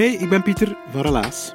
Hey, 0.00 0.12
ik 0.12 0.28
ben 0.28 0.42
Pieter 0.42 0.76
van 0.90 1.00
Relaas. 1.00 1.52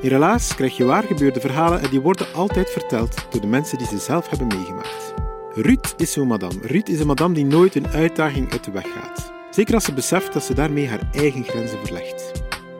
In 0.00 0.08
Relaas 0.08 0.54
krijg 0.54 0.76
je 0.76 0.84
waargebeurde 0.84 1.40
verhalen 1.40 1.80
en 1.80 1.90
die 1.90 2.00
worden 2.00 2.32
altijd 2.32 2.70
verteld 2.70 3.26
door 3.30 3.40
de 3.40 3.46
mensen 3.46 3.78
die 3.78 3.86
ze 3.86 3.98
zelf 3.98 4.28
hebben 4.28 4.46
meegemaakt. 4.46 5.14
Ruud 5.52 5.94
is 5.96 6.12
zo'n 6.12 6.26
madame. 6.26 6.54
Ruud 6.62 6.88
is 6.88 7.00
een 7.00 7.06
madame 7.06 7.34
die 7.34 7.44
nooit 7.44 7.74
een 7.74 7.88
uitdaging 7.88 8.52
uit 8.52 8.64
de 8.64 8.70
weg 8.70 8.86
gaat. 8.92 9.32
Zeker 9.50 9.74
als 9.74 9.84
ze 9.84 9.92
beseft 9.92 10.32
dat 10.32 10.44
ze 10.44 10.54
daarmee 10.54 10.88
haar 10.88 11.10
eigen 11.12 11.44
grenzen 11.44 11.78
verlegt. 11.78 12.32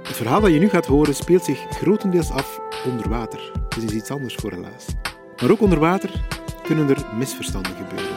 Het 0.03 0.17
verhaal 0.17 0.41
dat 0.41 0.53
je 0.53 0.59
nu 0.59 0.69
gaat 0.69 0.87
horen 0.87 1.15
speelt 1.15 1.45
zich 1.45 1.59
grotendeels 1.71 2.31
af 2.31 2.61
onder 2.85 3.09
water. 3.09 3.53
Dus 3.69 3.85
is 3.85 3.93
iets 3.93 4.11
anders 4.11 4.35
voor 4.35 4.51
Relaas. 4.51 4.87
Maar 5.41 5.51
ook 5.51 5.61
onder 5.61 5.79
water 5.79 6.11
kunnen 6.63 6.89
er 6.89 7.07
misverstanden 7.19 7.73
gebeuren. 7.77 8.17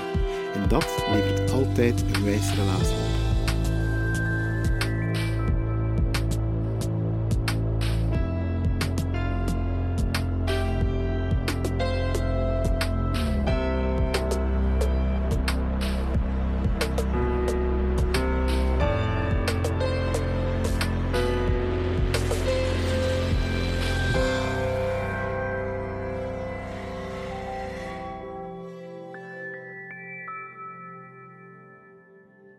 En 0.53 0.67
dat 0.67 1.03
levert 1.11 1.51
altijd 1.51 2.03
een 2.13 2.23
wijs 2.23 2.53
relaas 2.55 3.06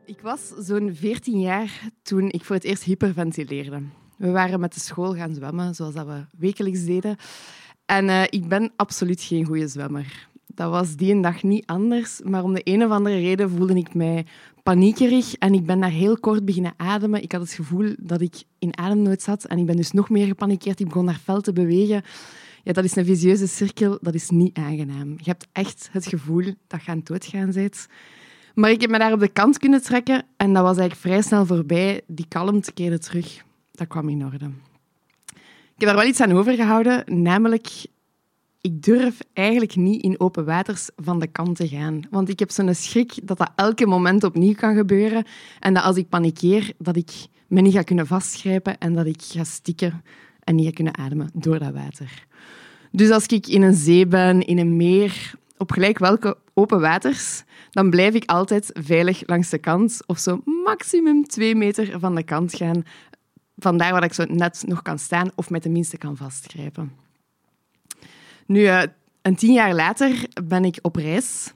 Ik 0.09 0.21
was 0.21 0.53
zo'n 0.59 0.95
14 0.95 1.41
jaar 1.41 1.91
toen 2.03 2.31
ik 2.31 2.45
voor 2.45 2.57
het 2.57 2.65
eerst 2.65 2.83
hyperventileerde. 2.83 3.83
We 4.17 4.31
waren 4.31 4.61
met 4.61 4.75
de 4.75 4.81
school 4.81 5.15
gaan 5.15 5.35
zwemmen, 5.35 5.75
zoals 5.75 5.95
dat 5.95 6.07
we 6.07 6.25
wekelijks 6.39 6.85
deden. 6.85 7.17
En 7.87 8.05
uh, 8.05 8.23
ik 8.23 8.49
ben 8.49 8.73
absoluut 8.77 9.23
geen 9.23 9.45
goede 9.45 9.69
zwemmer. 9.69 10.29
Dat 10.47 10.71
was 10.71 10.97
die 10.97 11.15
een 11.15 11.21
dag 11.21 11.43
niet 11.43 11.67
anders, 11.67 12.21
maar 12.25 12.43
om 12.43 12.55
de 12.55 12.61
een 12.65 12.85
of 12.85 12.91
andere 12.91 13.19
reden 13.19 13.51
voelde 13.51 13.75
ik 13.75 13.95
mij 13.95 14.27
paniekerig 14.63 15.35
en 15.35 15.55
ik 15.55 15.67
ben 15.67 15.81
daar 15.81 15.91
heel 15.91 16.19
kort 16.19 16.45
beginnen 16.45 16.75
ademen. 16.77 17.23
Ik 17.23 17.33
had 17.33 17.41
het 17.41 17.53
gevoel 17.53 17.95
dat 17.99 18.21
ik 18.21 18.43
in 18.59 18.79
ademnood 18.79 19.23
zat 19.23 19.45
en 19.45 19.59
ik 19.59 19.67
ben 19.67 19.77
dus 19.77 19.93
nog 19.93 20.11
meer 20.11 20.27
gepanikeerd. 20.27 20.81
Ik 20.81 20.87
begon 20.87 21.05
naar 21.05 21.21
fel 21.25 21.41
te 21.41 21.53
bewegen. 21.53 22.03
Ja, 22.63 22.73
dat 22.73 22.85
is 22.85 22.97
een 22.97 23.05
visieuze 23.05 23.47
cirkel, 23.47 23.99
dat 24.01 24.15
is 24.15 24.31
niet 24.31 24.57
aangenaam. 24.57 25.11
Je 25.11 25.31
hebt 25.31 25.47
echt 25.53 25.89
het 25.93 26.07
gevoel 26.07 26.55
dat 26.67 26.85
je 26.85 26.91
aan 26.91 26.97
het 26.97 27.07
doodgaan 27.07 27.53
bent. 27.53 27.87
Maar 28.55 28.71
ik 28.71 28.81
heb 28.81 28.91
me 28.91 28.99
daar 28.99 29.13
op 29.13 29.21
de 29.21 29.29
kant 29.29 29.59
kunnen 29.59 29.83
trekken 29.83 30.25
en 30.37 30.53
dat 30.53 30.63
was 30.63 30.77
eigenlijk 30.77 31.01
vrij 31.01 31.23
snel 31.23 31.47
voorbij. 31.47 32.01
Die 32.07 32.27
kalmte 32.29 32.73
keerde 32.73 32.99
terug. 32.99 33.45
Dat 33.73 33.87
kwam 33.87 34.09
in 34.09 34.25
orde. 34.25 34.51
Ik 35.35 35.85
heb 35.85 35.89
daar 35.89 35.97
wel 35.97 36.09
iets 36.09 36.21
aan 36.21 36.33
overgehouden, 36.33 37.23
namelijk 37.23 37.69
ik 38.61 38.83
durf 38.83 39.19
eigenlijk 39.33 39.77
niet 39.77 40.03
in 40.03 40.21
open 40.21 40.45
waters 40.45 40.89
van 40.97 41.19
de 41.21 41.27
kant 41.27 41.57
te 41.57 41.69
gaan. 41.69 42.03
Want 42.11 42.29
ik 42.29 42.39
heb 42.39 42.51
zo'n 42.51 42.75
schrik 42.75 43.21
dat 43.23 43.39
dat 43.39 43.51
elke 43.57 43.87
moment 43.87 44.25
opnieuw 44.25 44.55
kan 44.55 44.77
gebeuren 44.77 45.25
en 45.61 45.75
dat 45.75 45.83
als 45.83 45.97
ik 45.97 46.09
panikeer, 46.09 46.73
dat 46.79 46.97
ik 46.97 47.11
me 47.47 47.61
niet 47.61 47.73
ga 47.73 47.83
kunnen 47.83 48.07
vastgrijpen 48.07 48.79
en 48.79 48.95
dat 48.95 49.07
ik 49.07 49.23
ga 49.23 49.45
stikken 49.45 50.03
en 50.45 50.55
niet 50.55 50.67
ga 50.67 50.73
kunnen 50.73 50.99
ademen 50.99 51.31
door 51.35 51.59
dat 51.59 51.73
water. 51.73 52.27
Dus 52.91 53.11
als 53.11 53.27
ik 53.27 53.47
in 53.47 53.63
een 53.63 53.75
zee 53.75 54.07
ben, 54.07 54.47
in 54.47 54.59
een 54.59 54.77
meer, 54.77 55.35
op 55.59 55.73
gelijk 55.73 55.99
welke 55.99 56.37
open 56.55 56.81
waters, 56.81 57.45
dan 57.71 57.91
blijf 57.91 58.15
ik 58.15 58.31
altijd 58.31 58.71
veilig 58.73 59.23
langs 59.27 59.49
de 59.49 59.59
kant 59.59 60.01
of 60.07 60.19
zo 60.19 60.41
maximum 60.65 61.27
twee 61.27 61.55
meter 61.55 62.01
van 62.01 62.15
de 62.15 62.23
kant 62.23 62.55
gaan. 62.55 62.85
Vandaar 63.57 63.93
waar 63.93 64.05
ik 64.05 64.13
zo 64.13 64.25
net 64.25 64.63
nog 64.67 64.83
kan 64.83 64.99
staan 64.99 65.31
of 65.35 65.51
met 65.51 65.63
de 65.63 65.69
minste 65.69 65.99
kan 65.99 66.17
vastgrijpen. 66.17 66.93
Nu, 68.47 68.61
uh, 68.61 68.83
een 69.23 69.37
tien 69.37 69.53
jaar 69.53 69.75
later 69.75 70.29
ben 70.45 70.65
ik 70.65 70.79
op 70.83 70.97
reis. 70.97 71.53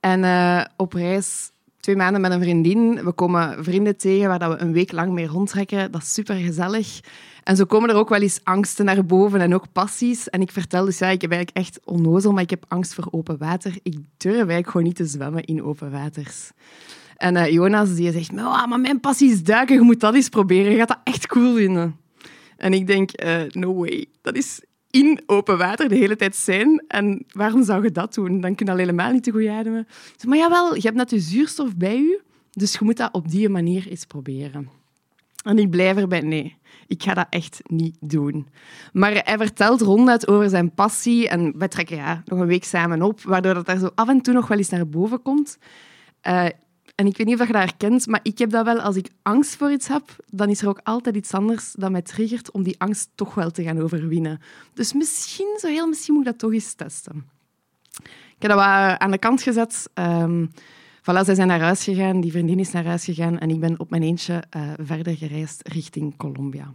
En 0.00 0.22
uh, 0.22 0.64
op 0.76 0.92
reis 0.92 1.50
twee 1.82 1.96
maanden 1.96 2.20
met 2.20 2.32
een 2.32 2.40
vriendin. 2.40 3.04
We 3.04 3.12
komen 3.12 3.64
vrienden 3.64 3.96
tegen 3.96 4.28
waar 4.28 4.50
we 4.50 4.60
een 4.60 4.72
week 4.72 4.92
lang 4.92 5.12
mee 5.12 5.26
rondtrekken. 5.26 5.92
Dat 5.92 6.02
is 6.02 6.14
super 6.14 6.34
gezellig. 6.34 7.00
En 7.42 7.56
zo 7.56 7.64
komen 7.64 7.90
er 7.90 7.96
ook 7.96 8.08
wel 8.08 8.20
eens 8.20 8.40
angsten 8.42 8.84
naar 8.84 9.04
boven 9.04 9.40
en 9.40 9.54
ook 9.54 9.72
passies. 9.72 10.30
En 10.30 10.40
ik 10.40 10.50
vertel 10.50 10.84
dus, 10.84 10.98
ja, 10.98 11.08
ik 11.08 11.20
heb 11.20 11.30
eigenlijk 11.30 11.66
echt 11.66 11.80
onnozel, 11.84 12.32
maar 12.32 12.42
ik 12.42 12.50
heb 12.50 12.64
angst 12.68 12.94
voor 12.94 13.08
open 13.10 13.38
water. 13.38 13.72
Ik 13.82 13.96
durf 14.16 14.34
eigenlijk 14.34 14.66
gewoon 14.66 14.86
niet 14.86 14.96
te 14.96 15.06
zwemmen 15.06 15.44
in 15.44 15.62
open 15.62 15.90
waters. 15.90 16.50
En 17.16 17.36
uh, 17.36 17.50
Jonas 17.50 17.94
die 17.94 18.12
zegt, 18.12 18.32
maar, 18.32 18.80
mijn 18.80 19.00
passie 19.00 19.30
is 19.32 19.42
duiken, 19.42 19.74
je 19.74 19.82
moet 19.82 20.00
dat 20.00 20.14
eens 20.14 20.28
proberen. 20.28 20.72
Je 20.72 20.78
gaat 20.78 20.88
dat 20.88 21.00
echt 21.04 21.26
cool 21.26 21.54
vinden. 21.54 21.96
En 22.56 22.72
ik 22.72 22.86
denk, 22.86 23.24
uh, 23.24 23.42
no 23.50 23.74
way. 23.74 24.06
Dat 24.20 24.36
is 24.36 24.60
in 24.92 25.22
open 25.26 25.58
water 25.58 25.88
de 25.88 25.94
hele 25.94 26.16
tijd 26.16 26.36
zijn. 26.36 26.84
En 26.88 27.24
waarom 27.32 27.64
zou 27.64 27.82
je 27.82 27.90
dat 27.90 28.14
doen? 28.14 28.40
Dan 28.40 28.54
kun 28.54 28.66
je 28.66 28.72
al 28.72 28.78
helemaal 28.78 29.12
niet 29.12 29.22
te 29.22 29.30
goed 29.30 29.46
ademen. 29.46 29.86
Maar 30.26 30.38
jawel, 30.38 30.74
je 30.74 30.80
hebt 30.80 30.96
net 30.96 31.12
zuurstof 31.16 31.76
bij 31.76 31.96
je, 31.96 32.20
dus 32.50 32.72
je 32.72 32.78
moet 32.84 32.96
dat 32.96 33.12
op 33.12 33.30
die 33.30 33.48
manier 33.48 33.88
eens 33.88 34.04
proberen. 34.04 34.70
En 35.44 35.58
ik 35.58 35.70
blijf 35.70 35.96
erbij, 35.96 36.20
nee, 36.20 36.56
ik 36.86 37.02
ga 37.02 37.14
dat 37.14 37.26
echt 37.30 37.60
niet 37.66 37.96
doen. 38.00 38.48
Maar 38.92 39.12
hij 39.24 39.36
vertelt 39.36 39.80
ronduit 39.80 40.28
over 40.28 40.48
zijn 40.48 40.74
passie 40.74 41.28
en 41.28 41.58
wij 41.58 41.68
trekken 41.68 41.96
ja, 41.96 42.22
nog 42.24 42.38
een 42.38 42.46
week 42.46 42.64
samen 42.64 43.02
op, 43.02 43.20
waardoor 43.20 43.54
dat 43.54 43.66
daar 43.66 43.78
zo 43.78 43.90
af 43.94 44.08
en 44.08 44.20
toe 44.20 44.34
nog 44.34 44.48
wel 44.48 44.58
eens 44.58 44.68
naar 44.68 44.88
boven 44.88 45.22
komt. 45.22 45.58
Uh, 46.26 46.46
en 46.94 47.06
ik 47.06 47.16
weet 47.16 47.26
niet 47.26 47.40
of 47.40 47.46
je 47.46 47.52
dat 47.52 47.62
herkent, 47.62 48.06
maar 48.06 48.20
ik 48.22 48.38
heb 48.38 48.50
dat 48.50 48.64
wel 48.64 48.80
als 48.80 48.96
ik 48.96 49.10
angst 49.22 49.56
voor 49.56 49.72
iets 49.72 49.88
heb, 49.88 50.16
dan 50.26 50.48
is 50.48 50.62
er 50.62 50.68
ook 50.68 50.80
altijd 50.82 51.16
iets 51.16 51.34
anders 51.34 51.72
dat 51.72 51.90
mij 51.90 52.02
triggert 52.02 52.50
om 52.50 52.62
die 52.62 52.74
angst 52.78 53.10
toch 53.14 53.34
wel 53.34 53.50
te 53.50 53.62
gaan 53.62 53.80
overwinnen. 53.80 54.40
Dus 54.74 54.92
misschien, 54.92 55.58
zo 55.60 55.68
heel 55.68 55.88
misschien, 55.88 56.14
moet 56.14 56.26
ik 56.26 56.30
dat 56.30 56.38
toch 56.38 56.52
eens 56.52 56.72
testen. 56.72 57.24
Ik 58.36 58.48
heb 58.48 58.50
dat 58.50 58.60
aan 58.98 59.10
de 59.10 59.18
kant 59.18 59.42
gezet. 59.42 59.90
Um, 59.94 60.50
voilà, 61.00 61.24
zij 61.24 61.34
zijn 61.34 61.48
naar 61.48 61.60
huis 61.60 61.84
gegaan, 61.84 62.20
die 62.20 62.30
vriendin 62.30 62.58
is 62.58 62.70
naar 62.70 62.84
huis 62.84 63.04
gegaan 63.04 63.38
en 63.38 63.50
ik 63.50 63.60
ben 63.60 63.80
op 63.80 63.90
mijn 63.90 64.02
eentje 64.02 64.42
uh, 64.56 64.72
verder 64.80 65.16
gereisd 65.16 65.68
richting 65.68 66.16
Colombia. 66.16 66.72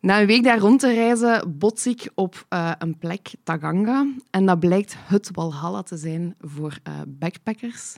Na 0.00 0.20
een 0.20 0.26
week 0.26 0.44
daar 0.44 0.58
rond 0.58 0.80
te 0.80 0.92
reizen 0.92 1.58
bots 1.58 1.86
ik 1.86 2.10
op 2.14 2.46
uh, 2.52 2.72
een 2.78 2.98
plek, 2.98 3.30
Taganga. 3.42 4.06
En 4.30 4.46
dat 4.46 4.60
blijkt 4.60 4.96
het 4.98 5.30
Walhalla 5.32 5.82
te 5.82 5.96
zijn 5.96 6.34
voor 6.40 6.78
uh, 6.88 6.94
backpackers. 7.06 7.96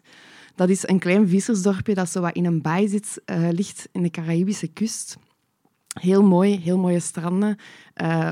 Dat 0.55 0.69
is 0.69 0.89
een 0.89 0.99
klein 0.99 1.29
vissersdorpje 1.29 1.95
dat 1.95 2.09
zo 2.09 2.21
wat 2.21 2.35
in 2.35 2.45
een 2.45 2.63
baai 2.63 2.89
zit, 2.89 3.23
uh, 3.27 3.49
ligt 3.51 3.89
in 3.93 4.03
de 4.03 4.11
Caribische 4.11 4.69
kust. 4.69 5.17
Heel 6.01 6.23
mooi, 6.23 6.59
heel 6.59 6.79
mooie 6.79 7.01
stranden. 7.01 7.57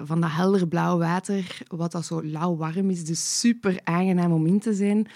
Van 0.04 0.20
dat 0.20 0.30
helder 0.30 0.68
blauw 0.68 0.98
water, 0.98 1.58
wat 1.66 1.92
dat 1.92 2.04
zo 2.06 2.22
lauw 2.24 2.56
warm 2.56 2.90
is. 2.90 3.04
Dus 3.04 3.40
super 3.40 3.80
aangenaam 3.84 4.32
om 4.32 4.46
in 4.46 4.60
te 4.60 4.74
zijn. 4.74 5.06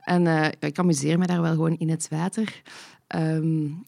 En 0.00 0.52
ik 0.58 0.78
amuseer 0.78 1.18
me 1.18 1.26
daar 1.26 1.40
wel 1.40 1.52
gewoon 1.52 1.78
in 1.78 1.90
het 1.90 2.08
water. 2.08 2.62
Um, 3.16 3.84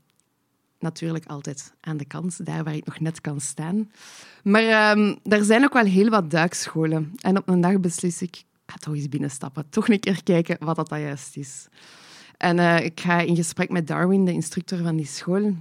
natuurlijk 0.85 1.27
altijd 1.27 1.73
aan 1.81 1.97
de 1.97 2.05
kant, 2.05 2.47
daar 2.47 2.65
waar 2.65 2.75
ik 2.75 2.87
nog 2.87 3.01
net 3.01 3.21
kan 3.21 3.41
staan. 3.41 3.91
Maar 4.43 4.97
um, 4.97 5.19
er 5.23 5.45
zijn 5.45 5.65
ook 5.65 5.73
wel 5.73 5.85
heel 5.85 6.09
wat 6.09 6.31
duikscholen. 6.31 7.13
En 7.21 7.37
op 7.37 7.49
een 7.49 7.61
dag 7.61 7.81
beslis 7.81 8.23
ik, 8.23 8.37
ik 8.37 8.45
ga 8.67 8.77
toch 8.77 8.95
eens 8.95 9.09
binnenstappen. 9.09 9.69
Toch 9.71 9.89
een 9.89 10.01
keer 10.01 10.23
kijken 10.23 10.57
wat 10.65 10.77
dat 10.77 10.89
juist 10.89 11.37
is. 11.37 11.69
En 12.37 12.59
uh, 12.59 12.85
ik 12.85 13.01
ga 13.01 13.21
in 13.21 13.37
gesprek 13.37 13.71
met 13.71 13.87
Darwin, 13.87 14.25
de 14.25 14.33
instructeur 14.33 14.83
van 14.83 14.97
die 14.97 15.07
school. 15.07 15.55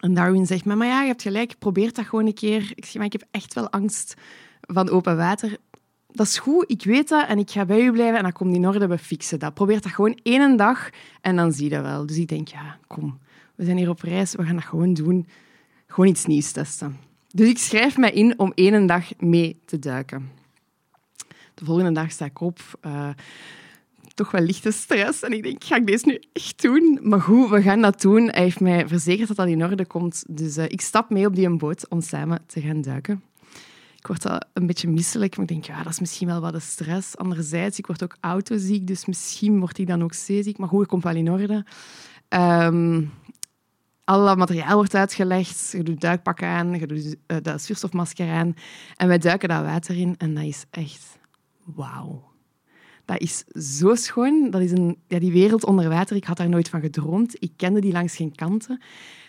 En 0.00 0.14
Darwin 0.14 0.46
zegt 0.46 0.64
me, 0.64 0.74
maar 0.74 0.86
ja, 0.86 1.00
je 1.00 1.06
hebt 1.06 1.22
gelijk, 1.22 1.58
probeer 1.58 1.92
dat 1.92 2.06
gewoon 2.06 2.26
een 2.26 2.34
keer. 2.34 2.72
Ik 2.74 2.84
zeg, 2.84 2.94
maar 2.94 3.04
ik 3.04 3.12
heb 3.12 3.24
echt 3.30 3.54
wel 3.54 3.70
angst 3.70 4.14
van 4.60 4.88
open 4.88 5.16
water. 5.16 5.56
dat 6.12 6.26
is 6.26 6.38
goed, 6.38 6.64
ik 6.70 6.84
weet 6.84 7.08
dat 7.08 7.28
en 7.28 7.38
ik 7.38 7.50
ga 7.50 7.64
bij 7.64 7.84
u 7.84 7.92
blijven 7.92 8.16
en 8.16 8.22
dan 8.22 8.32
komt 8.32 8.54
in 8.54 8.66
orde, 8.66 8.86
we 8.86 8.98
fixen 8.98 9.38
dat. 9.38 9.54
Probeer 9.54 9.80
dat 9.80 9.92
gewoon 9.92 10.18
één 10.22 10.56
dag 10.56 10.90
en 11.20 11.36
dan 11.36 11.52
zie 11.52 11.64
je 11.64 11.70
dat 11.70 11.82
wel. 11.82 12.06
Dus 12.06 12.16
ik 12.16 12.28
denk, 12.28 12.48
ja, 12.48 12.78
kom, 12.86 13.18
we 13.56 13.64
zijn 13.64 13.76
hier 13.76 13.88
op 13.88 14.00
reis, 14.00 14.34
we 14.34 14.44
gaan 14.44 14.54
dat 14.54 14.64
gewoon 14.64 14.94
doen. 14.94 15.26
Gewoon 15.86 16.10
iets 16.10 16.26
nieuws 16.26 16.52
testen. 16.52 16.96
Dus 17.28 17.48
ik 17.48 17.58
schrijf 17.58 17.96
mij 17.96 18.10
in 18.10 18.38
om 18.38 18.52
één 18.54 18.86
dag 18.86 19.04
mee 19.18 19.60
te 19.64 19.78
duiken. 19.78 20.30
De 21.54 21.64
volgende 21.64 21.92
dag 21.92 22.10
sta 22.10 22.24
ik 22.24 22.40
op. 22.40 22.60
Uh, 22.86 23.08
toch 24.14 24.30
wel 24.30 24.42
lichte 24.42 24.70
stress. 24.70 25.22
En 25.22 25.32
ik 25.32 25.42
denk, 25.42 25.64
ga 25.64 25.76
ik 25.76 25.86
deze 25.86 26.06
nu 26.06 26.22
echt 26.32 26.62
doen? 26.62 26.98
Maar 27.02 27.20
goed, 27.20 27.50
we 27.50 27.62
gaan 27.62 27.80
dat 27.80 28.00
doen. 28.00 28.28
Hij 28.30 28.42
heeft 28.42 28.60
mij 28.60 28.88
verzekerd 28.88 29.28
dat 29.28 29.36
dat 29.36 29.48
in 29.48 29.64
orde 29.64 29.86
komt. 29.86 30.24
Dus 30.28 30.56
uh, 30.56 30.64
ik 30.64 30.80
stap 30.80 31.10
mee 31.10 31.26
op 31.26 31.34
die 31.34 31.56
boot 31.56 31.88
om 31.88 32.00
samen 32.00 32.42
te 32.46 32.60
gaan 32.60 32.80
duiken. 32.80 33.22
Ik 33.96 34.06
word 34.06 34.26
al 34.26 34.40
een 34.52 34.66
beetje 34.66 34.88
misselijk, 34.88 35.36
maar 35.36 35.44
ik 35.44 35.50
denk, 35.50 35.64
ja, 35.64 35.82
dat 35.82 35.92
is 35.92 36.00
misschien 36.00 36.26
wel 36.26 36.40
wat 36.40 36.52
de 36.52 36.60
stress. 36.60 37.16
Anderzijds, 37.16 37.78
ik 37.78 37.86
word 37.86 38.02
ook 38.02 38.16
autoziek, 38.20 38.86
dus 38.86 39.06
misschien 39.06 39.58
word 39.58 39.78
ik 39.78 39.86
dan 39.86 40.02
ook 40.02 40.14
zeeziek. 40.14 40.58
Maar 40.58 40.68
goed, 40.68 40.80
het 40.80 40.88
komt 40.88 41.02
wel 41.02 41.14
in 41.14 41.30
orde. 41.30 41.64
Um, 42.28 43.12
alle 44.06 44.36
materiaal 44.36 44.74
wordt 44.74 44.94
uitgelegd. 44.94 45.70
Je 45.70 45.82
doet 45.82 46.00
duikpak 46.00 46.42
aan, 46.42 46.74
je 46.74 46.86
doet 46.86 47.16
uh, 47.26 47.36
dat 47.42 47.62
zuurstofmasker 47.62 48.30
aan. 48.30 48.54
En 48.96 49.08
wij 49.08 49.18
duiken 49.18 49.48
dat 49.48 49.62
water 49.62 49.96
in 49.96 50.14
en 50.18 50.34
dat 50.34 50.44
is 50.44 50.64
echt 50.70 51.18
wauw. 51.64 52.24
Dat 53.04 53.20
is 53.20 53.44
zo 53.76 53.94
schoon. 53.94 54.50
Dat 54.50 54.60
is 54.60 54.70
een, 54.70 54.96
ja, 55.06 55.18
die 55.18 55.32
wereld 55.32 55.64
onder 55.64 55.88
water, 55.88 56.16
ik 56.16 56.24
had 56.24 56.36
daar 56.36 56.48
nooit 56.48 56.68
van 56.68 56.80
gedroomd. 56.80 57.36
Ik 57.38 57.52
kende 57.56 57.80
die 57.80 57.92
langs 57.92 58.16
geen 58.16 58.34
kanten. 58.34 58.80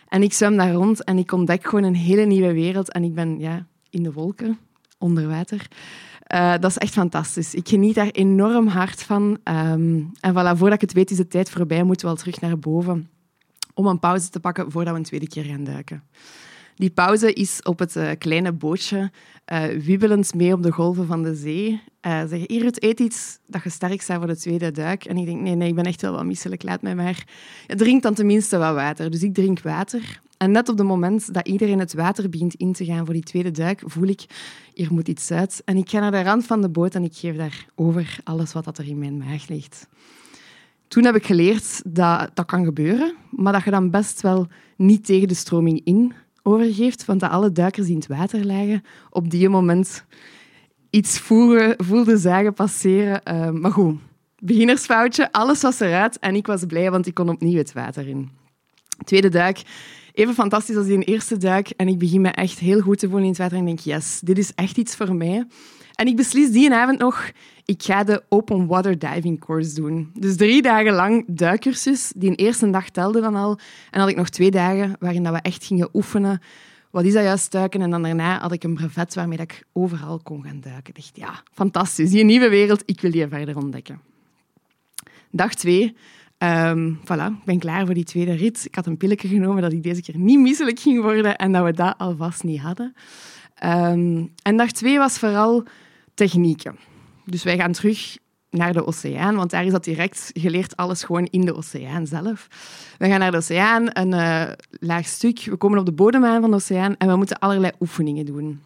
En 0.07 0.23
ik 0.23 0.33
zwem 0.33 0.57
daar 0.57 0.71
rond 0.71 1.03
en 1.03 1.17
ik 1.17 1.31
ontdek 1.31 1.67
gewoon 1.67 1.83
een 1.83 1.95
hele 1.95 2.25
nieuwe 2.25 2.53
wereld. 2.53 2.91
En 2.91 3.03
ik 3.03 3.13
ben 3.13 3.39
ja, 3.39 3.67
in 3.89 4.03
de 4.03 4.13
wolken, 4.13 4.57
onder 4.97 5.27
water. 5.27 5.67
Uh, 6.33 6.51
dat 6.51 6.69
is 6.69 6.77
echt 6.77 6.93
fantastisch. 6.93 7.53
Ik 7.53 7.67
geniet 7.67 7.95
daar 7.95 8.09
enorm 8.09 8.67
hard 8.67 9.03
van. 9.03 9.23
Um, 9.43 10.11
en 10.19 10.31
voilà, 10.31 10.57
voordat 10.57 10.73
ik 10.73 10.81
het 10.81 10.93
weet, 10.93 11.11
is 11.11 11.17
de 11.17 11.27
tijd 11.27 11.49
voorbij. 11.49 11.83
Moeten 11.83 12.05
we 12.05 12.11
al 12.11 12.17
terug 12.17 12.41
naar 12.41 12.59
boven 12.59 13.09
om 13.77 13.85
een 13.85 13.99
pauze 13.99 14.29
te 14.29 14.39
pakken 14.39 14.71
voordat 14.71 14.93
we 14.93 14.99
een 14.99 15.05
tweede 15.05 15.27
keer 15.27 15.43
gaan 15.43 15.63
duiken. 15.63 16.03
Die 16.75 16.89
pauze 16.89 17.33
is 17.33 17.61
op 17.63 17.79
het 17.79 17.95
uh, 17.95 18.09
kleine 18.17 18.51
bootje, 18.51 19.11
uh, 19.53 19.63
wiebelend 19.65 20.33
mee 20.33 20.53
op 20.53 20.63
de 20.63 20.71
golven 20.71 21.07
van 21.07 21.23
de 21.23 21.35
zee. 21.35 21.69
Uh, 21.69 22.19
zeggen, 22.19 22.43
hier, 22.47 22.65
eet 22.73 22.99
iets 22.99 23.39
dat 23.45 23.63
je 23.63 23.69
sterk 23.69 24.05
bent 24.07 24.19
voor 24.19 24.27
de 24.27 24.37
tweede 24.37 24.71
duik. 24.71 25.05
En 25.05 25.17
ik 25.17 25.25
denk, 25.25 25.41
nee, 25.41 25.55
nee, 25.55 25.69
ik 25.69 25.75
ben 25.75 25.85
echt 25.85 26.01
wel 26.01 26.11
wat 26.11 26.25
misselijk, 26.25 26.63
laat 26.63 26.81
mij 26.81 26.95
maar. 26.95 27.23
Drink 27.67 28.03
dan 28.03 28.13
tenminste 28.13 28.57
wat 28.57 28.73
water. 28.73 29.11
Dus 29.11 29.23
ik 29.23 29.33
drink 29.33 29.61
water. 29.61 30.21
En 30.37 30.51
net 30.51 30.69
op 30.69 30.77
het 30.77 30.87
moment 30.87 31.33
dat 31.33 31.47
iedereen 31.47 31.79
het 31.79 31.93
water 31.93 32.29
begint 32.29 32.53
in 32.53 32.73
te 32.73 32.85
gaan 32.85 33.05
voor 33.05 33.13
die 33.13 33.23
tweede 33.23 33.51
duik, 33.51 33.81
voel 33.85 34.07
ik, 34.07 34.25
hier 34.73 34.93
moet 34.93 35.07
iets 35.07 35.31
uit. 35.31 35.61
En 35.65 35.77
ik 35.77 35.89
ga 35.89 35.99
naar 35.99 36.11
de 36.11 36.21
rand 36.21 36.45
van 36.45 36.61
de 36.61 36.69
boot 36.69 36.95
en 36.95 37.03
ik 37.03 37.15
geef 37.15 37.35
daar 37.35 37.65
over 37.75 38.19
alles 38.23 38.53
wat 38.53 38.77
er 38.77 38.87
in 38.87 38.99
mijn 38.99 39.17
maag 39.17 39.47
ligt. 39.47 39.87
Toen 40.87 41.05
heb 41.05 41.15
ik 41.15 41.25
geleerd 41.25 41.81
dat 41.85 42.31
dat 42.33 42.45
kan 42.45 42.63
gebeuren, 42.65 43.13
maar 43.31 43.53
dat 43.53 43.63
je 43.63 43.71
dan 43.71 43.89
best 43.89 44.21
wel 44.21 44.47
niet 44.75 45.05
tegen 45.05 45.27
de 45.27 45.33
stroming 45.33 45.81
in 45.83 46.13
overgeeft, 46.43 47.05
want 47.05 47.19
dat 47.19 47.29
alle 47.29 47.51
duikers 47.51 47.85
die 47.85 47.95
in 47.95 48.01
het 48.01 48.17
water 48.17 48.45
lagen 48.45 48.83
op 49.09 49.29
die 49.29 49.49
moment 49.49 50.05
iets 50.89 51.19
voelden 51.77 52.19
zagen 52.19 52.53
passeren. 52.53 53.21
Uh, 53.25 53.49
maar 53.49 53.71
goed, 53.71 53.99
beginnersfoutje, 54.39 55.31
alles 55.31 55.61
was 55.61 55.79
eruit 55.79 56.19
en 56.19 56.35
ik 56.35 56.47
was 56.47 56.65
blij, 56.65 56.91
want 56.91 57.07
ik 57.07 57.13
kon 57.13 57.29
opnieuw 57.29 57.57
het 57.57 57.73
water 57.73 58.07
in. 58.07 58.29
Tweede 59.05 59.29
duik, 59.29 59.61
even 60.13 60.33
fantastisch 60.33 60.75
als 60.75 60.85
die 60.85 61.03
eerste 61.03 61.37
duik 61.37 61.69
en 61.69 61.87
ik 61.87 61.97
begin 61.97 62.21
me 62.21 62.29
echt 62.29 62.59
heel 62.59 62.79
goed 62.79 62.99
te 62.99 63.05
voelen 63.05 63.23
in 63.23 63.29
het 63.29 63.39
water 63.39 63.57
en 63.57 63.65
denk, 63.65 63.79
yes, 63.79 64.19
dit 64.23 64.37
is 64.37 64.53
echt 64.55 64.77
iets 64.77 64.95
voor 64.95 65.15
mij. 65.15 65.45
En 65.97 66.07
ik 66.07 66.15
beslis 66.15 66.51
die 66.51 66.73
avond 66.73 66.99
nog, 66.99 67.31
ik 67.65 67.83
ga 67.83 68.03
de 68.03 68.23
open 68.29 68.67
water 68.67 68.99
diving 68.99 69.39
course 69.39 69.73
doen. 69.73 70.11
Dus 70.13 70.35
drie 70.35 70.61
dagen 70.61 70.93
lang 70.93 71.23
duikcursus. 71.27 72.11
Die 72.15 72.35
eerste 72.35 72.69
dag 72.69 72.89
telde 72.89 73.21
dan 73.21 73.35
al. 73.35 73.59
En 73.91 73.99
had 73.99 74.09
ik 74.09 74.15
nog 74.15 74.29
twee 74.29 74.51
dagen 74.51 74.95
waarin 74.99 75.23
dat 75.23 75.33
we 75.33 75.39
echt 75.41 75.65
gingen 75.65 75.89
oefenen. 75.93 76.41
Wat 76.91 77.03
is 77.03 77.13
dat 77.13 77.23
juist 77.23 77.51
duiken? 77.51 77.81
En 77.81 77.89
dan 77.89 78.01
daarna 78.01 78.39
had 78.39 78.51
ik 78.51 78.63
een 78.63 78.73
brevet 78.73 79.15
waarmee 79.15 79.37
ik 79.37 79.63
overal 79.73 80.19
kon 80.23 80.43
gaan 80.43 80.59
duiken. 80.59 80.93
Ik 80.93 80.95
dacht, 80.95 81.11
ja, 81.13 81.41
fantastisch. 81.53 82.09
Die 82.09 82.23
nieuwe 82.23 82.49
wereld, 82.49 82.83
ik 82.85 83.01
wil 83.01 83.11
die 83.11 83.27
verder 83.27 83.57
ontdekken. 83.57 84.01
Dag 85.31 85.53
twee. 85.53 85.95
Um, 86.37 86.99
voilà, 87.03 87.25
ik 87.39 87.45
ben 87.45 87.59
klaar 87.59 87.85
voor 87.85 87.93
die 87.93 88.03
tweede 88.03 88.33
rit. 88.33 88.65
Ik 88.65 88.75
had 88.75 88.85
een 88.85 88.97
pilletje 88.97 89.27
genomen 89.27 89.61
dat 89.61 89.71
ik 89.71 89.83
deze 89.83 90.01
keer 90.01 90.17
niet 90.17 90.39
misselijk 90.39 90.79
ging 90.79 91.01
worden 91.01 91.37
en 91.37 91.51
dat 91.51 91.63
we 91.63 91.73
dat 91.73 91.97
alvast 91.97 92.43
niet 92.43 92.59
hadden. 92.59 92.95
Um, 93.63 94.31
en 94.41 94.57
dag 94.57 94.71
twee 94.71 94.97
was 94.97 95.19
vooral 95.19 95.63
technieken. 96.17 96.75
Dus 97.25 97.43
wij 97.43 97.57
gaan 97.57 97.71
terug 97.71 98.17
naar 98.49 98.73
de 98.73 98.85
oceaan, 98.85 99.35
want 99.35 99.49
daar 99.49 99.65
is 99.65 99.71
dat 99.71 99.83
direct 99.83 100.29
geleerd, 100.33 100.75
alles 100.75 101.03
gewoon 101.03 101.25
in 101.25 101.41
de 101.41 101.55
oceaan 101.55 102.07
zelf. 102.07 102.47
We 102.97 103.07
gaan 103.07 103.19
naar 103.19 103.31
de 103.31 103.37
oceaan, 103.37 103.87
een 103.89 104.11
uh, 104.11 104.51
laag 104.69 105.05
stuk. 105.05 105.39
We 105.39 105.55
komen 105.55 105.79
op 105.79 105.85
de 105.85 105.91
bodem 105.91 106.25
aan 106.25 106.41
van 106.41 106.49
de 106.49 106.55
oceaan 106.55 106.97
en 106.97 107.07
we 107.07 107.15
moeten 107.15 107.39
allerlei 107.39 107.71
oefeningen 107.79 108.25
doen. 108.25 108.61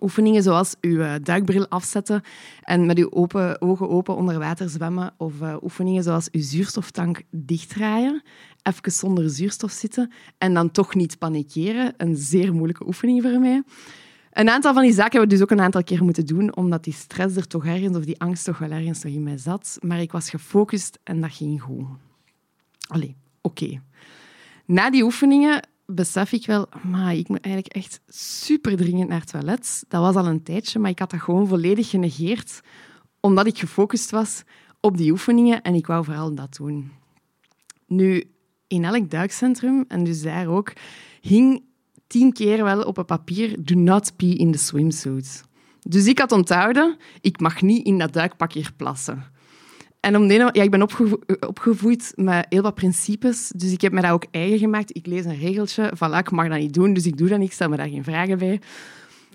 Oefeningen 0.00 0.42
zoals 0.42 0.74
uw 0.80 0.98
uh, 0.98 1.14
duikbril 1.22 1.68
afzetten 1.68 2.22
en 2.62 2.86
met 2.86 2.98
uw 2.98 3.10
open, 3.10 3.60
ogen 3.60 3.88
open 3.88 4.16
onder 4.16 4.38
water 4.38 4.68
zwemmen. 4.68 5.14
Of 5.16 5.40
uh, 5.40 5.56
oefeningen 5.62 6.02
zoals 6.02 6.30
uw 6.30 6.42
zuurstoftank 6.42 7.22
dichtdraaien, 7.30 8.22
even 8.62 8.92
zonder 8.92 9.30
zuurstof 9.30 9.70
zitten 9.70 10.12
en 10.38 10.54
dan 10.54 10.70
toch 10.70 10.94
niet 10.94 11.18
panikeren. 11.18 11.94
Een 11.96 12.16
zeer 12.16 12.52
moeilijke 12.52 12.86
oefening 12.86 13.22
voor 13.22 13.40
mij. 13.40 13.62
Een 14.34 14.48
aantal 14.48 14.72
van 14.72 14.82
die 14.82 14.92
zaken 14.92 15.10
hebben 15.10 15.28
we 15.28 15.34
dus 15.34 15.42
ook 15.42 15.50
een 15.50 15.64
aantal 15.64 15.84
keer 15.84 16.04
moeten 16.04 16.26
doen, 16.26 16.56
omdat 16.56 16.84
die 16.84 16.92
stress 16.92 17.36
er 17.36 17.46
toch 17.46 17.66
ergens, 17.66 17.96
of 17.96 18.04
die 18.04 18.20
angst 18.20 18.44
toch 18.44 18.58
wel 18.58 18.70
ergens 18.70 19.02
nog 19.02 19.12
in 19.12 19.22
mij 19.22 19.38
zat. 19.38 19.78
Maar 19.80 20.00
ik 20.00 20.12
was 20.12 20.30
gefocust 20.30 20.98
en 21.02 21.20
dat 21.20 21.32
ging 21.32 21.62
goed. 21.62 21.86
Allee, 22.86 23.16
oké. 23.40 23.80
Na 24.64 24.90
die 24.90 25.02
oefeningen 25.02 25.68
besef 25.86 26.32
ik 26.32 26.46
wel, 26.46 26.68
maar 26.82 27.14
ik 27.14 27.28
moet 27.28 27.40
eigenlijk 27.40 27.74
echt 27.74 28.00
super 28.08 28.76
dringend 28.76 29.08
naar 29.08 29.20
het 29.20 29.30
toilet. 29.30 29.84
Dat 29.88 30.00
was 30.00 30.14
al 30.14 30.26
een 30.26 30.42
tijdje, 30.42 30.78
maar 30.78 30.90
ik 30.90 30.98
had 30.98 31.10
dat 31.10 31.20
gewoon 31.20 31.48
volledig 31.48 31.90
genegeerd, 31.90 32.60
omdat 33.20 33.46
ik 33.46 33.58
gefocust 33.58 34.10
was 34.10 34.42
op 34.80 34.96
die 34.96 35.10
oefeningen 35.10 35.62
en 35.62 35.74
ik 35.74 35.86
wou 35.86 36.04
vooral 36.04 36.34
dat 36.34 36.56
doen. 36.56 36.92
Nu, 37.86 38.24
in 38.66 38.84
elk 38.84 39.10
duikcentrum, 39.10 39.84
en 39.88 40.04
dus 40.04 40.22
daar 40.22 40.46
ook, 40.46 40.72
hing 41.20 41.62
tien 42.14 42.32
keer 42.32 42.64
wel 42.64 42.82
op 42.82 42.96
een 42.96 43.04
papier: 43.04 43.56
do 43.58 43.74
not 43.74 44.16
pee 44.16 44.34
in 44.34 44.52
the 44.52 44.58
swimsuit. 44.58 45.44
Dus 45.80 46.06
ik 46.06 46.18
had 46.18 46.32
onthouden, 46.32 46.96
ik 47.20 47.40
mag 47.40 47.62
niet 47.62 47.86
in 47.86 47.98
dat 47.98 48.12
duikpak 48.12 48.52
hier 48.52 48.72
plassen. 48.76 49.24
En 50.00 50.16
om 50.16 50.30
ja, 50.30 50.52
ik 50.52 50.70
ben 50.70 50.82
opgevoed 51.46 52.12
met 52.14 52.46
heel 52.48 52.62
wat 52.62 52.74
principes, 52.74 53.52
dus 53.56 53.72
ik 53.72 53.80
heb 53.80 53.92
me 53.92 54.00
dat 54.00 54.10
ook 54.10 54.26
eigen 54.30 54.58
gemaakt. 54.58 54.96
Ik 54.96 55.06
lees 55.06 55.24
een 55.24 55.38
regeltje, 55.38 55.92
voilà, 55.94 56.18
ik 56.18 56.30
mag 56.30 56.48
dat 56.48 56.58
niet 56.58 56.74
doen, 56.74 56.92
dus 56.92 57.06
ik 57.06 57.16
doe 57.16 57.28
dat 57.28 57.38
niet, 57.38 57.48
ik 57.48 57.54
stel 57.54 57.68
me 57.68 57.76
daar 57.76 57.88
geen 57.88 58.04
vragen 58.04 58.38
bij. 58.38 58.60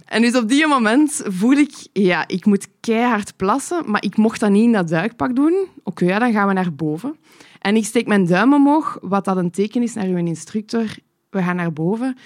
En 0.06 0.22
dus 0.22 0.36
op 0.36 0.50
die 0.50 0.68
moment 0.68 1.22
voel 1.26 1.58
ik, 1.58 1.88
ja, 1.94 2.28
ik 2.28 2.46
moet 2.46 2.68
keihard 2.80 3.36
plassen, 3.36 3.84
maar 3.92 4.04
ik 4.04 4.18
mocht 4.18 4.40
dat 4.40 4.52
niet 4.52 4.64
in 4.64 4.72
dat 4.72 4.88
duikpak 4.88 5.36
doen. 5.36 5.68
Oké, 5.84 6.06
ja, 6.06 6.20
dan 6.20 6.32
gaan 6.32 6.48
we 6.48 6.54
naar 6.54 6.74
boven. 6.74 7.16
En 7.60 7.76
ik 7.76 7.86
steek 7.86 8.08
mijn 8.08 8.26
duim 8.26 8.54
omhoog, 8.54 8.98
wat 9.02 9.26
dat 9.26 9.38
een 9.38 9.52
teken 9.52 9.84
is 9.84 9.94
naar 9.94 10.06
uw 10.06 10.18
instructor. 10.18 10.86
We 11.30 11.44
gaan 11.44 11.56
naar 11.56 11.74
boven. 11.74 12.18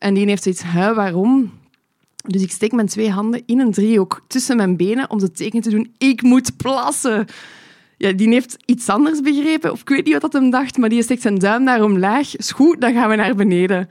En 0.00 0.14
die 0.14 0.26
heeft 0.26 0.42
zoiets, 0.42 0.62
hè, 0.64 0.94
waarom? 0.94 1.50
Dus 2.26 2.42
ik 2.42 2.50
steek 2.50 2.72
mijn 2.72 2.86
twee 2.86 3.10
handen 3.10 3.42
in 3.46 3.60
een 3.60 3.72
driehoek 3.72 4.22
tussen 4.26 4.56
mijn 4.56 4.76
benen 4.76 5.10
om 5.10 5.18
te 5.18 5.30
teken 5.30 5.60
te 5.60 5.70
doen, 5.70 5.94
ik 5.98 6.22
moet 6.22 6.56
plassen. 6.56 7.26
Ja, 7.96 8.12
die 8.12 8.28
heeft 8.28 8.56
iets 8.64 8.88
anders 8.88 9.20
begrepen, 9.20 9.72
of 9.72 9.80
ik 9.80 9.88
weet 9.88 10.04
niet 10.04 10.12
wat 10.12 10.32
dat 10.32 10.40
hem 10.40 10.50
dacht, 10.50 10.76
maar 10.76 10.88
die 10.88 11.02
steekt 11.02 11.22
zijn 11.22 11.38
duim 11.38 11.62
naar 11.62 11.82
omlaag. 11.82 12.36
Is 12.36 12.50
goed, 12.50 12.80
dan 12.80 12.92
gaan 12.92 13.08
we 13.08 13.14
naar 13.14 13.34
beneden. 13.34 13.88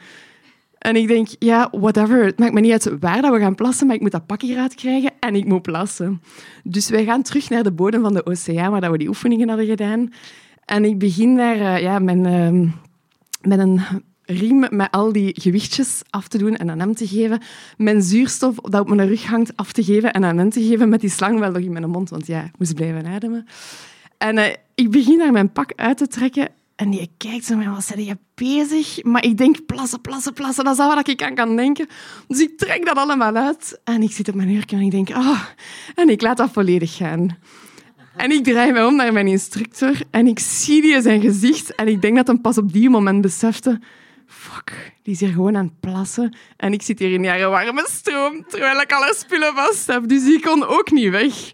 En 0.78 0.96
ik 0.96 1.08
denk, 1.08 1.28
ja, 1.40 1.70
whatever. 1.72 2.26
Het 2.26 2.40
maakt 2.40 2.54
me 2.54 2.60
niet 2.60 2.72
uit 2.72 3.00
waar 3.00 3.22
dat 3.22 3.34
we 3.34 3.40
gaan 3.40 3.56
plassen, 3.56 3.88
maar 3.88 3.96
ik 3.96 4.02
moet 4.02 4.12
dat 4.12 4.26
pakje 4.26 4.52
eruit 4.52 4.76
krijgen 4.76 5.12
en 5.20 5.36
ik 5.36 5.46
moet 5.46 5.62
plassen. 5.62 6.22
Dus 6.64 6.90
wij 6.90 7.04
gaan 7.04 7.22
terug 7.22 7.50
naar 7.50 7.64
de 7.64 7.72
bodem 7.72 8.02
van 8.02 8.14
de 8.14 8.26
oceaan, 8.26 8.72
waar 8.72 8.92
we 8.92 8.98
die 8.98 9.08
oefeningen 9.08 9.48
hadden 9.48 9.68
gedaan. 9.68 10.14
En 10.66 10.86
ik 10.86 11.00
begin 11.00 11.36
daar 11.36 11.58
uh, 11.58 11.82
ja, 11.82 12.00
mijn, 12.00 12.26
uh, 12.26 12.72
met 13.42 13.60
een 13.60 13.82
riem 14.30 14.66
met 14.70 14.92
al 14.92 15.12
die 15.12 15.42
gewichtjes 15.42 16.02
af 16.10 16.28
te 16.28 16.38
doen 16.38 16.56
en 16.56 16.70
aan 16.70 16.80
hem 16.80 16.96
te 16.96 17.08
geven. 17.08 17.42
Mijn 17.78 18.02
zuurstof 18.02 18.56
dat 18.56 18.82
op 18.82 18.96
mijn 18.96 19.08
rug 19.08 19.26
hangt 19.26 19.56
af 19.56 19.72
te 19.72 19.84
geven 19.84 20.14
en 20.14 20.24
aan 20.24 20.38
hem 20.38 20.50
te 20.50 20.64
geven 20.64 20.90
met 20.90 21.02
die 21.02 21.10
slang 21.10 21.40
wel 21.40 21.52
nog 21.52 21.62
in 21.62 21.72
mijn 21.72 21.90
mond, 21.90 22.10
want 22.10 22.28
ja, 22.28 22.52
moest 22.58 22.76
blijven 22.76 23.06
ademen. 23.06 23.48
En 24.18 24.38
uh, 24.38 24.46
ik 24.76 24.92
begin 24.92 25.18
naar 25.18 25.32
mijn 25.32 25.52
pak 25.52 25.74
uit 25.76 25.98
te 25.98 26.08
trekken 26.08 26.48
en 26.76 26.90
die 26.90 27.10
kijkt 27.18 27.50
naar 27.50 27.72
wat 27.72 27.86
zijn 27.86 28.04
je 28.04 28.18
bezig? 28.36 29.04
Maar 29.04 29.24
ik 29.24 29.38
denk, 29.38 29.66
plassen, 29.66 30.02
plassen, 30.02 30.34
plassen, 30.34 30.64
dat 30.64 30.74
is 30.74 30.80
al 30.80 30.96
wat 30.96 31.08
ik 31.08 31.24
aan 31.24 31.36
kan 31.36 31.56
denken. 31.56 31.88
Dus 32.28 32.40
ik 32.40 32.58
trek 32.58 32.86
dat 32.86 32.98
allemaal 32.98 33.36
uit 33.36 33.80
en 33.84 34.02
ik 34.02 34.12
zit 34.12 34.30
op 34.30 34.36
mijn 34.36 34.50
hurken 34.50 34.78
en 34.78 34.84
ik 34.84 34.92
denk, 34.92 35.10
oh, 35.10 35.44
en 35.96 36.10
ik 36.10 36.22
laat 36.22 36.38
dat 36.38 36.52
volledig 36.52 36.96
gaan. 36.96 37.38
En 38.16 38.32
ik 38.32 38.44
draai 38.44 38.72
me 38.72 38.86
om 38.86 38.96
naar 38.96 39.14
mijn 39.14 39.28
instructor 39.28 40.02
en 40.10 40.28
ik 40.28 40.40
zie 40.40 40.82
die 40.82 41.02
zijn 41.02 41.22
gezicht 41.22 41.76
en 41.76 41.88
ik 41.88 42.02
denk 42.02 42.16
dat 42.16 42.28
hij 42.28 42.38
pas 42.38 42.58
op 42.58 42.74
die 42.74 42.90
moment 42.90 43.22
besefte 43.22 43.80
fuck, 44.30 44.94
die 45.04 45.14
is 45.14 45.20
hier 45.20 45.30
gewoon 45.30 45.58
aan 45.58 45.66
het 45.66 45.80
plassen. 45.80 46.36
En 46.58 46.74
ik 46.74 46.82
zit 46.82 47.00
hier 47.00 47.12
in 47.12 47.24
jaren 47.24 47.50
warme 47.50 47.88
stroom, 47.90 48.46
terwijl 48.48 48.82
ik 48.82 48.92
alle 48.92 49.14
spullen 49.18 49.54
vast 49.56 49.88
heb. 49.88 50.08
Dus 50.08 50.24
die 50.24 50.42
kon 50.42 50.66
ook 50.66 50.92
niet 50.92 51.10
weg. 51.10 51.52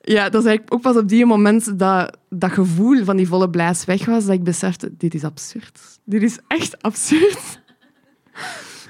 Ja, 0.00 0.28
dat 0.28 0.40
is 0.40 0.48
eigenlijk 0.48 0.74
ook 0.74 0.80
pas 0.80 0.96
op 0.96 1.08
die 1.08 1.26
moment 1.26 1.78
dat 1.78 2.16
dat 2.28 2.52
gevoel 2.52 3.04
van 3.04 3.16
die 3.16 3.28
volle 3.28 3.50
blaas 3.50 3.84
weg 3.84 4.04
was, 4.04 4.24
dat 4.24 4.34
ik 4.34 4.44
besefte, 4.44 4.90
dit 4.96 5.14
is 5.14 5.24
absurd. 5.24 5.80
Dit 6.04 6.22
is 6.22 6.38
echt 6.48 6.82
absurd. 6.82 7.60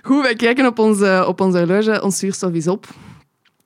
Goed, 0.02 0.23
wij 0.23 0.35
kijken 0.35 0.66
op 0.66 0.78
onze, 0.78 1.25
op 1.26 1.40
onze 1.40 1.59
horloge, 1.59 2.02
ons 2.02 2.19
zuurstof 2.19 2.52
is 2.52 2.69
op. 2.69 2.87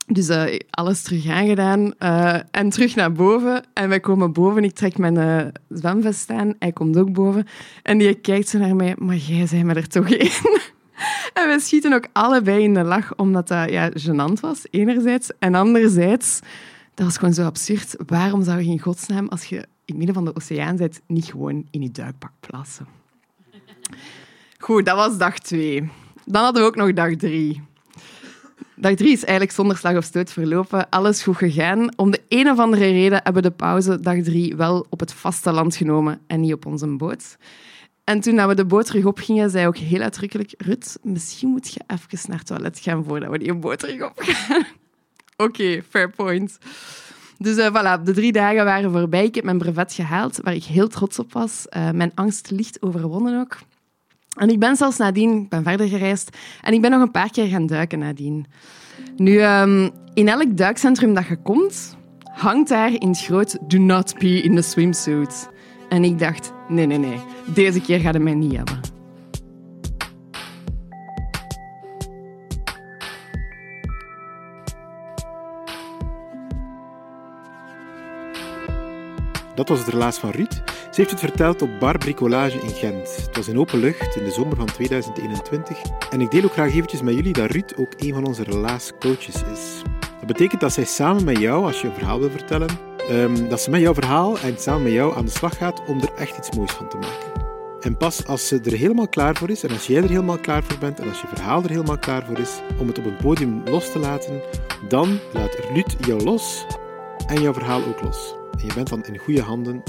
Dus 0.07 0.29
uh, 0.29 0.45
alles 0.71 1.03
terug 1.03 1.29
aangedaan 1.29 1.95
uh, 1.99 2.39
en 2.51 2.71
terug 2.71 2.95
naar 2.95 3.13
boven. 3.13 3.65
En 3.73 3.89
wij 3.89 4.01
komen 4.01 4.33
boven, 4.33 4.65
ik 4.65 4.75
trek 4.75 4.99
mijn 4.99 5.15
uh, 5.15 5.47
zwemvest 5.69 6.31
aan, 6.31 6.55
hij 6.59 6.73
komt 6.73 6.97
ook 6.97 7.13
boven. 7.13 7.47
En 7.83 7.99
die 7.99 8.15
kijkt 8.15 8.49
zo 8.49 8.59
naar 8.59 8.77
mij, 8.77 8.95
maar 8.99 9.17
jij 9.17 9.47
zei 9.47 9.65
me 9.65 9.75
er 9.75 9.89
toch 9.89 10.09
in? 10.09 10.31
en 11.39 11.49
we 11.49 11.57
schieten 11.61 11.93
ook 11.93 12.09
allebei 12.13 12.63
in 12.63 12.75
de 12.75 12.83
lach, 12.83 13.17
omdat 13.17 13.49
dat 13.49 13.71
ja, 13.71 13.91
gênant 13.91 14.41
was, 14.41 14.65
enerzijds. 14.71 15.31
En 15.39 15.55
anderzijds, 15.55 16.41
dat 16.95 17.07
was 17.07 17.17
gewoon 17.19 17.35
zo 17.35 17.45
absurd. 17.45 17.97
Waarom 18.07 18.43
zou 18.43 18.61
je 18.61 18.71
in 18.71 18.81
godsnaam, 18.81 19.29
als 19.29 19.45
je 19.45 19.57
in 19.57 19.65
het 19.85 19.97
midden 19.97 20.15
van 20.15 20.25
de 20.25 20.35
oceaan 20.35 20.77
zit, 20.77 21.03
niet 21.07 21.25
gewoon 21.25 21.67
in 21.71 21.83
je 21.83 21.91
duikpak 21.91 22.33
plassen? 22.41 22.87
Goed, 24.59 24.85
dat 24.85 24.97
was 24.97 25.19
dag 25.19 25.39
twee. 25.39 25.91
Dan 26.25 26.43
hadden 26.43 26.63
we 26.63 26.69
ook 26.69 26.77
nog 26.77 26.93
dag 26.93 27.17
drie. 27.17 27.63
Dag 28.79 28.95
drie 28.95 29.13
is 29.13 29.25
eigenlijk 29.25 29.53
zonder 29.53 29.77
slag 29.77 29.97
of 29.97 30.05
stoot 30.05 30.33
verlopen. 30.33 30.89
Alles 30.89 31.23
goed 31.23 31.37
gegaan. 31.37 31.97
Om 31.99 32.11
de 32.11 32.21
een 32.29 32.51
of 32.51 32.59
andere 32.59 32.91
reden 32.91 33.21
hebben 33.23 33.43
we 33.43 33.49
de 33.49 33.55
pauze 33.55 34.01
dag 34.01 34.23
drie 34.23 34.57
wel 34.57 34.87
op 34.91 35.01
het 35.01 35.13
vasteland 35.13 35.77
genomen 35.77 36.21
en 36.27 36.41
niet 36.41 36.53
op 36.53 36.67
onze 36.67 36.87
boot. 36.87 37.37
En 38.05 38.21
toen 38.21 38.47
we 38.47 38.55
de 38.55 38.65
boot 38.65 38.87
terug 38.87 39.05
opgingen, 39.05 39.51
zei 39.51 39.67
ook 39.67 39.77
heel 39.77 40.01
uitdrukkelijk... 40.01 40.55
Rut, 40.59 40.99
misschien 41.03 41.49
moet 41.49 41.73
je 41.75 41.81
even 41.87 42.19
naar 42.29 42.39
het 42.39 42.47
toilet 42.47 42.79
gaan 42.79 43.05
voordat 43.05 43.31
we 43.31 43.39
die 43.39 43.55
boot 43.55 43.79
terug 43.79 44.03
opgaan. 44.03 44.65
Oké, 45.47 45.83
fair 45.89 46.11
point. 46.11 46.59
Dus 47.39 47.57
uh, 47.57 47.67
voilà, 47.67 48.03
de 48.03 48.13
drie 48.13 48.33
dagen 48.33 48.65
waren 48.65 48.93
voorbij. 48.93 49.25
Ik 49.25 49.35
heb 49.35 49.45
mijn 49.45 49.59
brevet 49.59 49.93
gehaald, 49.93 50.39
waar 50.43 50.55
ik 50.55 50.65
heel 50.65 50.89
trots 50.89 51.19
op 51.19 51.33
was. 51.33 51.67
Uh, 51.77 51.91
mijn 51.91 52.13
angst 52.15 52.51
licht 52.51 52.83
overwonnen 52.83 53.41
ook. 53.41 53.59
En 54.37 54.49
ik 54.49 54.59
ben 54.59 54.77
zelfs 54.77 54.97
nadien 54.97 55.37
ik 55.43 55.49
ben 55.49 55.63
verder 55.63 55.89
gereisd 55.89 56.37
en 56.61 56.73
ik 56.73 56.81
ben 56.81 56.91
nog 56.91 57.01
een 57.01 57.11
paar 57.11 57.31
keer 57.31 57.47
gaan 57.47 57.67
duiken 57.67 57.99
nadien. 57.99 58.47
Nu, 59.17 59.43
um, 59.43 59.91
in 60.15 60.29
elk 60.29 60.57
duikcentrum 60.57 61.15
dat 61.15 61.27
je 61.27 61.37
komt, 61.37 61.97
hangt 62.23 62.69
daar 62.69 62.93
in 62.93 63.09
het 63.09 63.21
groot 63.21 63.59
Do 63.71 63.79
not 63.79 64.15
pee 64.19 64.43
in 64.43 64.55
the 64.55 64.63
swimsuit. 64.63 65.49
En 65.89 66.05
ik 66.05 66.19
dacht, 66.19 66.53
nee, 66.69 66.87
nee, 66.87 66.99
nee, 66.99 67.19
deze 67.55 67.81
keer 67.81 68.01
gaat 68.01 68.15
het 68.15 68.23
mij 68.23 68.35
niet 68.35 68.57
hebben. 68.57 68.86
Dat 79.57 79.69
was 79.69 79.79
het 79.79 79.89
relaas 79.89 80.19
van 80.19 80.31
Ruud. 80.31 80.53
Ze 80.91 81.01
heeft 81.01 81.11
het 81.11 81.21
verteld 81.21 81.63
op 81.63 81.81
Bar 81.81 81.99
Bricolage 81.99 82.59
in 82.59 82.71
Gent. 82.71 83.17
Het 83.27 83.37
was 83.37 83.49
in 83.49 83.59
open 83.59 83.79
lucht 83.79 84.17
in 84.17 84.25
de 84.25 84.31
zomer 84.31 84.57
van 84.57 84.67
2021. 84.67 85.79
En 86.11 86.21
ik 86.21 86.31
deel 86.31 86.45
ook 86.45 86.53
graag 86.53 86.75
eventjes 86.75 87.03
met 87.03 87.15
jullie 87.15 87.33
dat 87.33 87.51
Ruud 87.51 87.75
ook 87.77 87.93
een 87.97 88.15
van 88.15 88.25
onze 88.25 88.43
relaascoaches 88.43 89.43
is. 89.53 89.83
Dat 90.01 90.27
betekent 90.27 90.61
dat 90.61 90.73
zij 90.73 90.85
samen 90.85 91.25
met 91.25 91.39
jou, 91.39 91.65
als 91.65 91.81
je 91.81 91.87
een 91.87 91.95
verhaal 91.95 92.21
wil 92.21 92.31
vertellen, 92.31 92.69
um, 93.11 93.49
dat 93.49 93.61
ze 93.61 93.71
met 93.71 93.81
jouw 93.81 93.95
verhaal 93.95 94.39
en 94.39 94.59
samen 94.59 94.83
met 94.83 94.93
jou 94.93 95.17
aan 95.17 95.25
de 95.25 95.31
slag 95.31 95.57
gaat 95.57 95.83
om 95.87 96.01
er 96.01 96.13
echt 96.17 96.39
iets 96.39 96.57
moois 96.57 96.73
van 96.73 96.89
te 96.89 96.97
maken. 96.97 97.45
En 97.81 97.97
pas 97.97 98.27
als 98.27 98.49
ze 98.49 98.61
er 98.65 98.73
helemaal 98.73 99.09
klaar 99.09 99.37
voor 99.37 99.51
is, 99.51 99.63
en 99.63 99.71
als 99.71 99.87
jij 99.87 100.03
er 100.03 100.09
helemaal 100.09 100.39
klaar 100.39 100.65
voor 100.65 100.79
bent, 100.79 101.01
en 101.01 101.09
als 101.09 101.21
je 101.21 101.27
verhaal 101.27 101.63
er 101.63 101.71
helemaal 101.71 101.99
klaar 101.99 102.25
voor 102.27 102.39
is, 102.39 102.61
om 102.79 102.87
het 102.87 102.99
op 102.99 103.05
een 103.05 103.17
podium 103.17 103.63
los 103.65 103.93
te 103.93 103.99
laten, 103.99 104.43
dan 104.89 105.19
laat 105.33 105.57
Ruud 105.73 105.97
jou 106.07 106.23
los 106.23 106.67
en 107.27 107.43
jouw 107.43 107.53
verhaal 107.53 107.85
ook 107.85 108.03
los. 108.03 108.35
En 108.59 108.67
je 108.67 108.75
bent 108.75 108.89
dan 108.89 109.05
in 109.05 109.19
goede 109.19 109.43
handen 109.43 109.83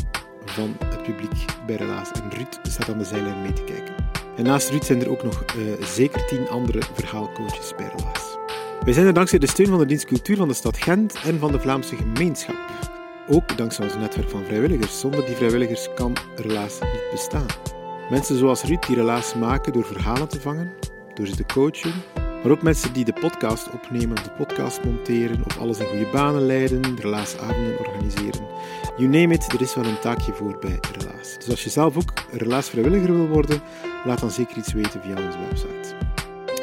van 0.46 0.76
het 0.86 1.04
publiek 1.04 1.46
bij 1.66 1.76
Relaas. 1.76 2.12
En 2.12 2.30
Ruud 2.30 2.60
staat 2.64 2.90
aan 2.90 2.98
de 2.98 3.04
zijlijn 3.04 3.42
mee 3.42 3.54
te 3.54 3.64
kijken. 3.64 3.96
En 4.36 4.44
naast 4.44 4.70
Ruud 4.70 4.84
zijn 4.84 5.02
er 5.02 5.10
ook 5.10 5.24
nog 5.24 5.46
uh, 5.58 5.86
zeker 5.86 6.26
tien 6.28 6.50
andere 6.50 6.82
verhaalcoaches 6.94 7.76
bij 7.78 7.92
Relaas. 7.96 8.38
Wij 8.84 8.94
zijn 8.94 9.06
er 9.06 9.14
dankzij 9.14 9.40
de 9.40 9.48
steun 9.48 9.68
van 9.68 9.80
de 9.80 9.86
dienst 9.86 10.06
Cultuur 10.06 10.38
van 10.38 10.48
de 10.48 10.54
stad 10.54 10.78
Gent 10.78 11.16
en 11.24 11.40
van 11.40 11.52
de 11.52 11.60
Vlaamse 11.60 11.96
gemeenschap. 11.96 12.56
Ook 13.30 13.58
dankzij 13.58 13.86
ons 13.86 13.96
netwerk 13.96 14.30
van 14.30 14.44
vrijwilligers. 14.46 15.00
Zonder 15.00 15.26
die 15.26 15.36
vrijwilligers 15.36 15.94
kan 15.96 16.18
Relaas 16.36 16.80
niet 16.80 17.12
bestaan. 17.12 17.46
Mensen 18.10 18.38
zoals 18.38 18.64
Ruud 18.64 18.86
die 18.88 18.96
Relaas 18.96 19.36
maken 19.36 19.74
door 19.74 19.86
verhalen 19.86 20.28
te 20.28 20.42
vangen, 20.42 20.74
door 21.14 21.28
ze 21.28 21.36
te 21.36 21.46
coachen, 21.46 21.94
maar 22.44 22.52
ook 22.52 22.62
mensen 22.62 22.94
die 22.94 23.06
de 23.06 23.14
podcast 23.14 23.72
opnemen, 23.72 24.16
de 24.16 24.32
podcast 24.38 24.84
monteren 24.84 25.44
of 25.46 25.58
alles 25.60 25.80
in 25.80 25.86
goede 25.86 26.08
banen 26.12 26.46
leiden, 26.46 27.00
relaasavonden 27.00 27.80
organiseren. 27.80 28.47
You 28.98 29.10
name 29.10 29.34
it, 29.34 29.54
er 29.54 29.62
is 29.62 29.76
wel 29.76 29.86
een 29.86 30.00
taakje 30.00 30.34
voor 30.34 30.58
bij 30.60 30.80
Relaas. 30.98 31.36
Dus 31.36 31.50
als 31.50 31.64
je 31.64 31.70
zelf 31.70 31.98
ook 31.98 32.14
relaasvrijwilliger 32.32 33.14
wil 33.14 33.28
worden, 33.28 33.62
laat 34.06 34.20
dan 34.20 34.32
zeker 34.32 34.58
iets 34.58 34.74
weten 34.74 35.02
via 35.02 35.26
onze 35.26 35.38
website. 35.50 35.96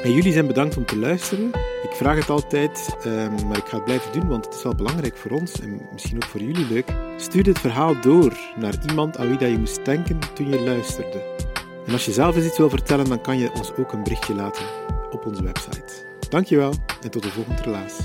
En 0.02 0.12
jullie 0.12 0.33
zijn 0.33 0.47
bedankt 0.47 0.76
om 0.76 0.85
te 0.85 0.99
luisteren. 0.99 1.47
Ik 1.83 1.92
vraag 1.92 2.16
het 2.16 2.30
altijd, 2.30 2.97
um, 3.06 3.47
maar 3.47 3.56
ik 3.56 3.66
ga 3.66 3.76
het 3.76 3.85
blijven 3.85 4.12
doen, 4.12 4.28
want 4.28 4.44
het 4.44 4.54
is 4.54 4.62
wel 4.62 4.75
belangrijk 4.75 5.16
voor 5.16 5.30
ons 5.30 5.61
en 5.61 5.80
misschien 5.92 6.16
ook 6.16 6.25
voor 6.25 6.40
jullie 6.40 6.66
leuk. 6.66 6.92
Stuur 7.16 7.42
dit 7.42 7.59
verhaal 7.59 8.00
door 8.00 8.38
naar 8.56 8.75
iemand 8.88 9.18
aan 9.18 9.28
wie 9.28 9.38
dat 9.38 9.50
je 9.50 9.59
moest 9.59 9.85
denken 9.85 10.18
toen 10.35 10.49
je 10.49 10.61
luisterde. 10.61 11.23
En 11.87 11.92
als 11.92 12.04
je 12.04 12.12
zelf 12.12 12.37
eens 12.37 12.47
iets 12.47 12.59
wil 12.59 12.71
vertellen, 12.71 13.09
dan 13.09 13.21
kan 13.21 13.38
je 13.38 13.52
ons 13.52 13.76
ook 13.76 13.92
een 13.92 14.02
berichtje 14.02 14.35
laten 14.35 14.64
op 15.11 15.26
onze 15.26 15.42
website. 15.42 16.06
Dankjewel 16.28 16.73
en 17.02 17.11
tot 17.11 17.23
de 17.23 17.30
volgende 17.30 17.62
relaas. 17.62 17.97